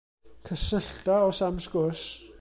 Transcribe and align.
Cysyllta 0.47 1.17
os 1.29 1.39
am 1.49 1.57
sgwrs. 1.65 2.03